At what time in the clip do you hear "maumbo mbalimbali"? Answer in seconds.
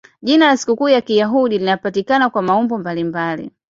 2.41-3.51